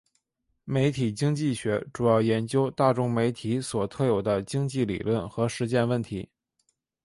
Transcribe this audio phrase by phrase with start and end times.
[0.63, 6.27] 媒体经济学主要研究大众媒体所特有的经济理论和实践问题。